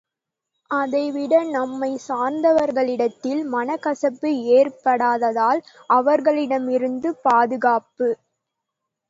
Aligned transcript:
அதைவிட 0.71 1.33
நம்மைச் 1.49 2.05
சார்ந்தவர்களிடத்தில் 2.05 3.43
மனக்கசப்பு 3.51 4.29
ஏற்படாததால் 4.55 5.61
அவர்களிடமிருந்தும் 5.89 7.21
பாதுகாப்பு! 7.23 8.09